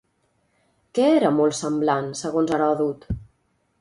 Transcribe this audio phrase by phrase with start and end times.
[0.99, 3.07] Què era molt semblant, segons Heròdot?